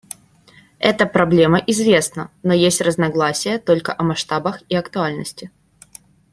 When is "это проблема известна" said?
0.79-2.31